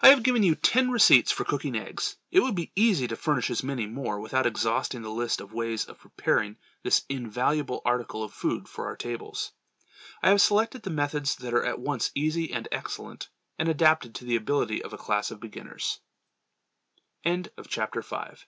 I 0.00 0.10
have 0.10 0.22
given 0.22 0.44
you 0.44 0.54
ten 0.54 0.92
receipts 0.92 1.32
for 1.32 1.42
cooking 1.44 1.74
eggs. 1.74 2.16
It 2.30 2.38
would 2.38 2.54
be 2.54 2.70
easy 2.76 3.08
to 3.08 3.16
furnish 3.16 3.50
as 3.50 3.64
many 3.64 3.84
more 3.86 4.20
without 4.20 4.46
exhausting 4.46 5.02
the 5.02 5.10
list 5.10 5.40
of 5.40 5.52
ways 5.52 5.86
of 5.86 5.98
preparing 5.98 6.56
this 6.84 7.04
invaluable 7.08 7.82
article 7.84 8.22
of 8.22 8.32
food 8.32 8.68
for 8.68 8.86
our 8.86 8.94
tables. 8.96 9.50
I 10.22 10.28
have 10.28 10.40
selected 10.40 10.84
the 10.84 10.90
methods 10.90 11.34
that 11.34 11.52
are 11.52 11.64
at 11.66 11.80
once 11.80 12.12
easy 12.14 12.52
and 12.52 12.68
excellent, 12.70 13.28
and 13.58 13.68
adapted 13.68 14.14
to 14.14 14.24
the 14.24 14.36
ability 14.36 14.80
of 14.84 14.92
a 14.92 14.98
class 14.98 15.32
of 15.32 15.40
beginners. 15.40 15.98
6 17.26 17.48
BROILED 17.50 17.50
MEATS. 17.98 18.46